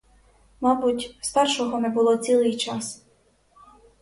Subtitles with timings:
[0.61, 3.05] Мабуть, старшого не було цілий час.